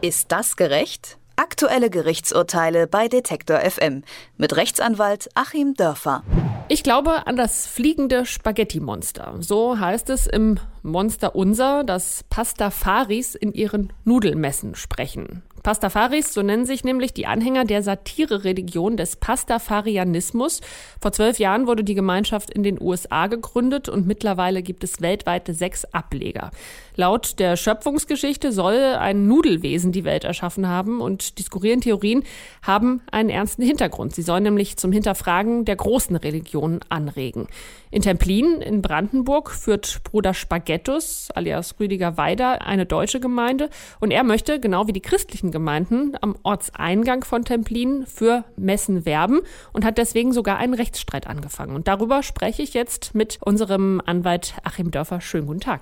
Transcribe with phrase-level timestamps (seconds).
[0.00, 1.18] Ist das gerecht?
[1.34, 4.04] Aktuelle Gerichtsurteile bei Detektor FM
[4.36, 6.22] mit Rechtsanwalt Achim Dörfer.
[6.68, 9.34] Ich glaube an das fliegende Spaghetti-Monster.
[9.40, 15.42] So heißt es im Monster Unser, das Pastafaris in ihren Nudelmessen sprechen.
[15.62, 20.60] Pastafaris, so nennen sich nämlich die Anhänger der Satire-Religion des Pastafarianismus.
[21.00, 25.54] Vor zwölf Jahren wurde die Gemeinschaft in den USA gegründet und mittlerweile gibt es weltweite
[25.54, 26.50] sechs Ableger.
[26.96, 32.24] Laut der Schöpfungsgeschichte soll ein Nudelwesen die Welt erschaffen haben und die skurrilen Theorien
[32.62, 34.14] haben einen ernsten Hintergrund.
[34.14, 37.46] Sie sollen nämlich zum Hinterfragen der großen Religionen anregen.
[37.90, 40.34] In Templin in Brandenburg führt Bruder
[40.68, 46.14] Spaghettus alias Rüdiger Weider eine deutsche Gemeinde und er möchte, genau wie die christlichen Gemeinden,
[46.20, 49.40] am Ortseingang von Templin für Messen werben
[49.72, 51.74] und hat deswegen sogar einen Rechtsstreit angefangen.
[51.74, 55.22] Und darüber spreche ich jetzt mit unserem Anwalt Achim Dörfer.
[55.22, 55.80] Schönen guten Tag.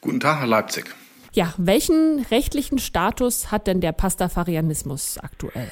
[0.00, 0.84] Guten Tag, Herr Leipzig.
[1.32, 5.68] Ja, welchen rechtlichen Status hat denn der Pastafarianismus aktuell?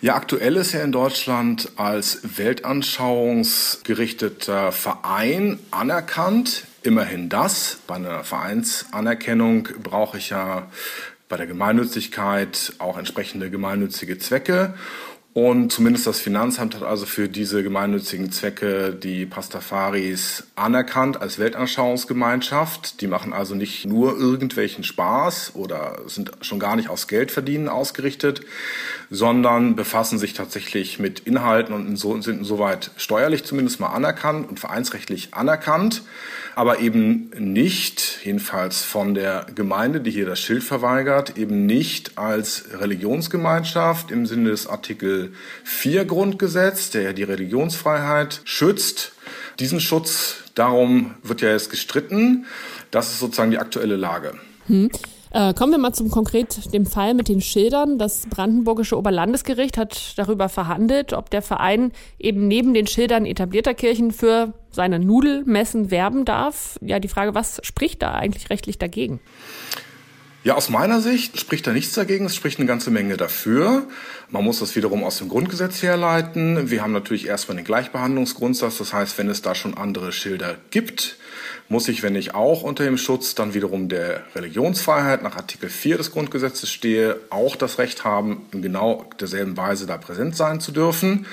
[0.00, 6.64] Ja, aktuell ist er in Deutschland als weltanschauungsgerichteter Verein anerkannt.
[6.82, 7.78] Immerhin das.
[7.86, 10.70] Bei einer Vereinsanerkennung brauche ich ja
[11.28, 14.74] bei der Gemeinnützigkeit auch entsprechende gemeinnützige Zwecke.
[15.34, 23.00] Und zumindest das Finanzamt hat also für diese gemeinnützigen Zwecke die Pastafaris anerkannt als Weltanschauungsgemeinschaft.
[23.00, 28.42] Die machen also nicht nur irgendwelchen Spaß oder sind schon gar nicht aus Geldverdienen ausgerichtet,
[29.08, 35.32] sondern befassen sich tatsächlich mit Inhalten und sind insoweit steuerlich zumindest mal anerkannt und vereinsrechtlich
[35.32, 36.02] anerkannt
[36.54, 42.64] aber eben nicht, jedenfalls von der Gemeinde, die hier das Schild verweigert, eben nicht als
[42.78, 45.21] Religionsgemeinschaft im Sinne des Artikel
[45.64, 49.12] 4 Grundgesetz, der ja die Religionsfreiheit schützt.
[49.58, 52.46] Diesen Schutz, darum wird ja jetzt gestritten.
[52.90, 54.34] Das ist sozusagen die aktuelle Lage.
[54.66, 54.90] Hm.
[55.34, 57.98] Äh, kommen wir mal zum konkret dem Fall mit den Schildern.
[57.98, 64.10] Das Brandenburgische Oberlandesgericht hat darüber verhandelt, ob der Verein eben neben den Schildern etablierter Kirchen
[64.10, 66.78] für seine Nudelmessen werben darf.
[66.82, 69.20] Ja, die Frage, was spricht da eigentlich rechtlich dagegen?
[70.44, 72.26] Ja, aus meiner Sicht spricht da nichts dagegen.
[72.26, 73.84] Es spricht eine ganze Menge dafür.
[74.28, 76.68] Man muss das wiederum aus dem Grundgesetz herleiten.
[76.68, 78.78] Wir haben natürlich erstmal den Gleichbehandlungsgrundsatz.
[78.78, 81.16] Das heißt, wenn es da schon andere Schilder gibt,
[81.68, 85.98] muss ich, wenn ich auch unter dem Schutz dann wiederum der Religionsfreiheit nach Artikel 4
[85.98, 90.72] des Grundgesetzes stehe, auch das Recht haben, in genau derselben Weise da präsent sein zu
[90.72, 91.26] dürfen.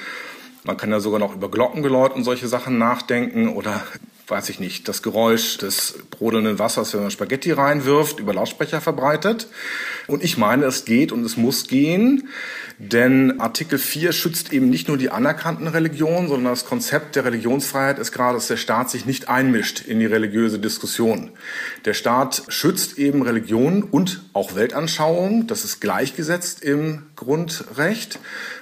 [0.63, 3.81] Man kann ja sogar noch über Glockengeläut und solche Sachen nachdenken oder
[4.29, 9.47] weiß ich nicht, das Geräusch des brodelnden Wassers, wenn man Spaghetti reinwirft, über Lautsprecher verbreitet.
[10.07, 12.29] Und ich meine, es geht und es muss gehen,
[12.77, 17.99] denn Artikel 4 schützt eben nicht nur die anerkannten Religionen, sondern das Konzept der Religionsfreiheit
[17.99, 21.31] ist gerade, dass der Staat sich nicht einmischt in die religiöse Diskussion.
[21.85, 28.17] Der Staat schützt eben Religionen und auch Weltanschauungen, das ist gleichgesetzt im Grundrecht,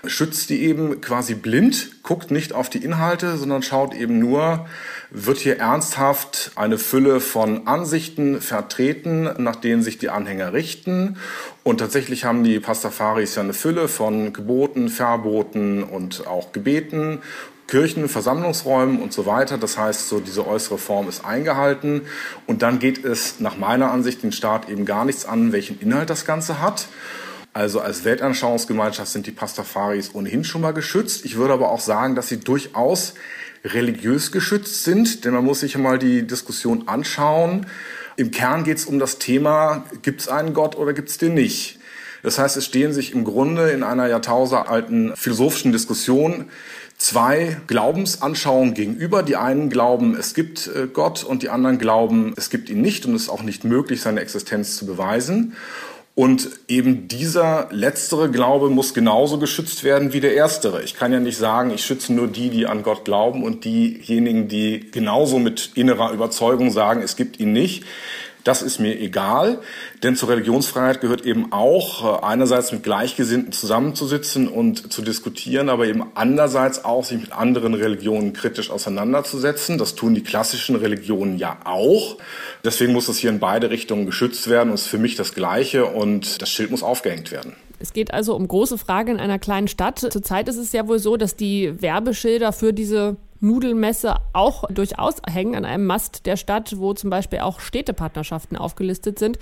[0.06, 4.66] schützt die eben quasi blind, guckt nicht auf die Inhalte, sondern schaut eben nur,
[5.12, 11.18] wird hier ernsthaft eine Fülle von Ansichten vertreten, nach denen sich die Anhänger richten.
[11.64, 17.22] Und tatsächlich haben die Pastafaris ja eine Fülle von Geboten, Verboten und auch Gebeten
[17.68, 19.58] Kirchen, Versammlungsräumen und so weiter.
[19.58, 22.04] Das heißt, so diese äußere Form ist eingehalten.
[22.46, 26.10] Und dann geht es nach meiner Ansicht den Staat eben gar nichts an, welchen Inhalt
[26.10, 26.88] das Ganze hat.
[27.58, 31.26] Also als Weltanschauungsgemeinschaft sind die Pastafaris ohnehin schon mal geschützt.
[31.26, 33.16] Ich würde aber auch sagen, dass sie durchaus
[33.66, 37.66] religiös geschützt sind, denn man muss sich mal die Diskussion anschauen.
[38.16, 41.34] Im Kern geht es um das Thema, gibt es einen Gott oder gibt es den
[41.34, 41.80] nicht?
[42.22, 46.52] Das heißt, es stehen sich im Grunde in einer jahrtausendalten philosophischen Diskussion
[47.00, 49.24] zwei Glaubensanschauungen gegenüber.
[49.24, 53.08] Die einen glauben, es gibt äh, Gott und die anderen glauben, es gibt ihn nicht
[53.08, 55.56] und es ist auch nicht möglich, seine Existenz zu beweisen.
[56.18, 60.82] Und eben dieser letztere Glaube muss genauso geschützt werden wie der erstere.
[60.82, 64.48] Ich kann ja nicht sagen, ich schütze nur die, die an Gott glauben und diejenigen,
[64.48, 67.84] die genauso mit innerer Überzeugung sagen, es gibt ihn nicht.
[68.48, 69.60] Das ist mir egal,
[70.04, 75.86] denn zur Religionsfreiheit gehört eben auch äh, einerseits mit Gleichgesinnten zusammenzusitzen und zu diskutieren, aber
[75.86, 79.78] eben andererseits auch sich mit anderen Religionen kritisch auseinanderzusetzen.
[79.78, 82.16] Das tun die klassischen Religionen ja auch.
[82.64, 85.86] Deswegen muss es hier in beide Richtungen geschützt werden und ist für mich das Gleiche
[85.86, 87.54] und das Schild muss aufgehängt werden.
[87.80, 90.00] Es geht also um große Fragen in einer kleinen Stadt.
[90.00, 95.56] Zurzeit ist es ja wohl so, dass die Werbeschilder für diese Nudelmesse auch durchaus hängen
[95.56, 99.40] an einem Mast der Stadt, wo zum Beispiel auch Städtepartnerschaften aufgelistet sind.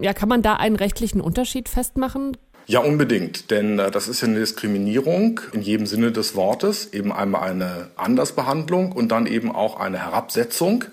[0.00, 2.36] Ja, kann man da einen rechtlichen Unterschied festmachen?
[2.66, 7.12] Ja, unbedingt, denn äh, das ist ja eine Diskriminierung in jedem Sinne des Wortes, eben
[7.12, 10.84] einmal eine Andersbehandlung und dann eben auch eine Herabsetzung.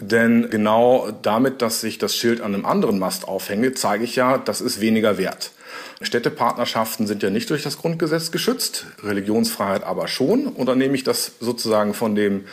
[0.00, 4.38] Denn genau damit, dass ich das Schild an einem anderen Mast aufhänge, zeige ich ja,
[4.38, 5.52] das ist weniger wert.
[6.00, 10.46] Städtepartnerschaften sind ja nicht durch das Grundgesetz geschützt, Religionsfreiheit aber schon.
[10.46, 12.44] Und dann nehme ich das sozusagen von dem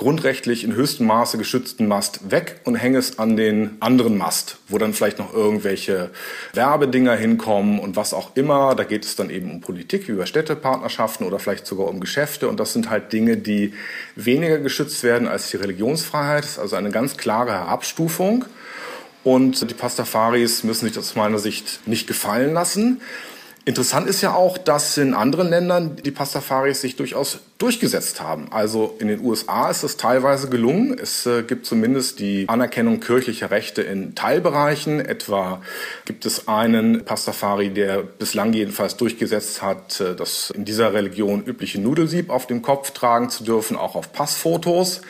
[0.00, 4.78] grundrechtlich in höchstem Maße geschützten Mast weg und hänge es an den anderen Mast, wo
[4.78, 6.08] dann vielleicht noch irgendwelche
[6.54, 8.74] Werbedinger hinkommen und was auch immer.
[8.74, 12.48] Da geht es dann eben um Politik, über Städtepartnerschaften oder vielleicht sogar um Geschäfte.
[12.48, 13.74] Und das sind halt Dinge, die
[14.16, 16.44] weniger geschützt werden als die Religionsfreiheit.
[16.44, 18.46] Das ist also eine ganz klare Herabstufung.
[19.22, 23.00] Und die Pastafaris müssen sich das aus meiner Sicht nicht gefallen lassen.
[23.66, 28.50] Interessant ist ja auch, dass in anderen Ländern die Pastafaris sich durchaus durchgesetzt haben.
[28.50, 30.98] Also in den USA ist es teilweise gelungen.
[30.98, 34.98] Es äh, gibt zumindest die Anerkennung kirchlicher Rechte in Teilbereichen.
[34.98, 35.60] Etwa
[36.06, 41.80] gibt es einen Pastafari, der bislang jedenfalls durchgesetzt hat, äh, das in dieser Religion übliche
[41.82, 45.02] Nudelsieb auf dem Kopf tragen zu dürfen, auch auf Passfotos.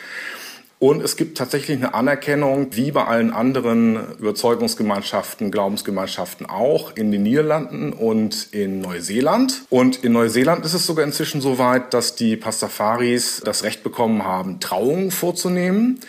[0.81, 7.21] Und es gibt tatsächlich eine Anerkennung, wie bei allen anderen Überzeugungsgemeinschaften, Glaubensgemeinschaften auch, in den
[7.21, 9.61] Niederlanden und in Neuseeland.
[9.69, 14.25] Und in Neuseeland ist es sogar inzwischen so weit, dass die Pastafaris das Recht bekommen
[14.25, 15.99] haben, Trauungen vorzunehmen.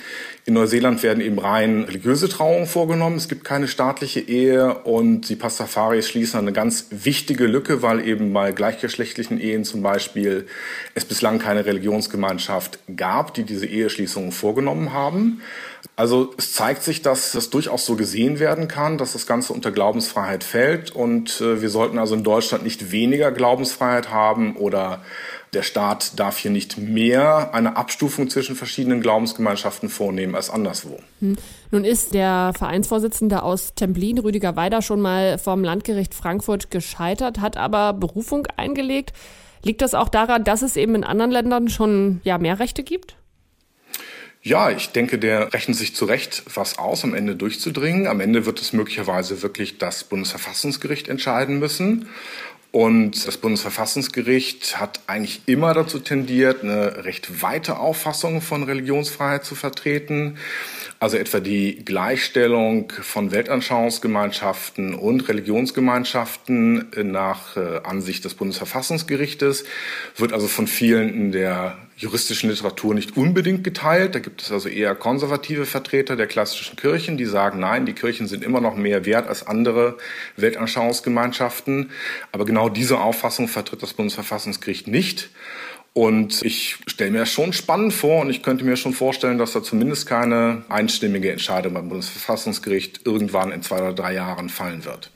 [0.45, 3.17] In Neuseeland werden eben rein religiöse Trauungen vorgenommen.
[3.17, 8.33] Es gibt keine staatliche Ehe und die Pastafaris schließen eine ganz wichtige Lücke, weil eben
[8.33, 10.47] bei gleichgeschlechtlichen Ehen zum Beispiel
[10.97, 14.62] es bislang keine Religionsgemeinschaft gab, die diese Eheschließungen vorgenommen
[14.93, 15.43] haben.
[15.97, 19.73] Also es zeigt sich, dass das durchaus so gesehen werden kann, dass das Ganze unter
[19.73, 25.03] Glaubensfreiheit fällt und äh, wir sollten also in Deutschland nicht weniger Glaubensfreiheit haben oder
[25.53, 30.99] der Staat darf hier nicht mehr eine Abstufung zwischen verschiedenen Glaubensgemeinschaften vornehmen als anderswo.
[31.21, 31.37] Hm.
[31.71, 37.59] Nun ist der Vereinsvorsitzende aus Templin, Rüdiger Weider, schon mal vom Landgericht Frankfurt gescheitert, hat
[37.59, 39.13] aber Berufung eingelegt.
[39.63, 43.17] Liegt das auch daran, dass es eben in anderen Ländern schon ja, mehr Rechte gibt?
[44.45, 48.09] Ja, ich denke, der rechnet sich zu Recht was aus, am Ende durchzudringen.
[48.09, 52.09] Am Ende wird es möglicherweise wirklich das Bundesverfassungsgericht entscheiden müssen.
[52.73, 59.55] Und das Bundesverfassungsgericht hat eigentlich immer dazu tendiert, eine recht weite Auffassung von Religionsfreiheit zu
[59.55, 60.39] vertreten.
[61.03, 69.65] Also etwa die Gleichstellung von Weltanschauungsgemeinschaften und Religionsgemeinschaften nach äh, Ansicht des Bundesverfassungsgerichtes
[70.17, 74.15] wird also von vielen in der juristischen Literatur nicht unbedingt geteilt.
[74.15, 78.29] Da gibt es also eher konservative Vertreter der klassischen Kirchen, die sagen, nein, die Kirchen
[78.29, 79.99] sind immer noch mehr wert als andere
[80.37, 81.91] Weltanschauungsgemeinschaften.
[82.31, 85.31] Aber genau diese Auffassung vertritt das Bundesverfassungsgericht nicht.
[85.95, 89.53] Und ich stelle mir das schon spannend vor und ich könnte mir schon vorstellen, dass
[89.53, 95.11] da zumindest keine einstimmige Entscheidung beim Bundesverfassungsgericht irgendwann in zwei oder drei Jahren fallen wird.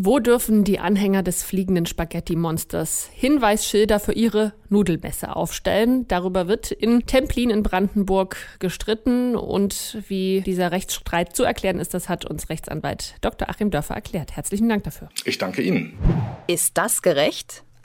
[0.00, 6.06] Wo dürfen die Anhänger des fliegenden Spaghetti-Monsters Hinweisschilder für ihre Nudelmesse aufstellen?
[6.06, 12.08] Darüber wird in Templin in Brandenburg gestritten und wie dieser Rechtsstreit zu erklären ist, das
[12.08, 13.50] hat uns Rechtsanwalt Dr.
[13.50, 14.36] Achim Dörfer erklärt.
[14.36, 15.08] Herzlichen Dank dafür.
[15.24, 15.94] Ich danke Ihnen.
[16.46, 17.64] Ist das gerecht?